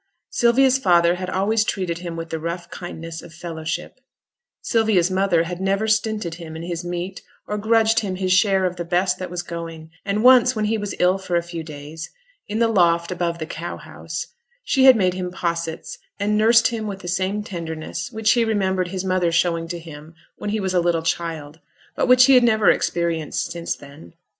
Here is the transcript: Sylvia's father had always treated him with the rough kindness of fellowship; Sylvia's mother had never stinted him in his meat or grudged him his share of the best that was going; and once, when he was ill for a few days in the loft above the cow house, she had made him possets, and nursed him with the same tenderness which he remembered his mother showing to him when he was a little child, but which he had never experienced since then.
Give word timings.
Sylvia's 0.31 0.79
father 0.79 1.13
had 1.17 1.29
always 1.29 1.63
treated 1.63 1.99
him 1.99 2.15
with 2.15 2.31
the 2.31 2.39
rough 2.39 2.67
kindness 2.71 3.21
of 3.21 3.35
fellowship; 3.35 3.99
Sylvia's 4.63 5.11
mother 5.11 5.43
had 5.43 5.61
never 5.61 5.87
stinted 5.87 6.33
him 6.41 6.55
in 6.55 6.63
his 6.63 6.83
meat 6.83 7.21
or 7.47 7.59
grudged 7.59 7.99
him 7.99 8.15
his 8.15 8.33
share 8.33 8.65
of 8.65 8.77
the 8.77 8.83
best 8.83 9.19
that 9.19 9.29
was 9.29 9.43
going; 9.43 9.91
and 10.03 10.23
once, 10.23 10.55
when 10.55 10.65
he 10.65 10.75
was 10.75 10.95
ill 10.97 11.19
for 11.19 11.35
a 11.35 11.43
few 11.43 11.61
days 11.63 12.09
in 12.47 12.57
the 12.57 12.67
loft 12.67 13.11
above 13.11 13.37
the 13.37 13.45
cow 13.45 13.77
house, 13.77 14.25
she 14.63 14.85
had 14.85 14.95
made 14.95 15.13
him 15.13 15.29
possets, 15.29 15.99
and 16.19 16.35
nursed 16.35 16.69
him 16.69 16.87
with 16.87 17.01
the 17.01 17.07
same 17.07 17.43
tenderness 17.43 18.11
which 18.11 18.31
he 18.31 18.43
remembered 18.43 18.87
his 18.87 19.05
mother 19.05 19.31
showing 19.31 19.67
to 19.67 19.77
him 19.77 20.15
when 20.35 20.49
he 20.49 20.59
was 20.59 20.73
a 20.73 20.79
little 20.81 21.03
child, 21.03 21.59
but 21.95 22.07
which 22.07 22.25
he 22.25 22.33
had 22.33 22.43
never 22.43 22.71
experienced 22.71 23.51
since 23.51 23.75
then. 23.75 24.15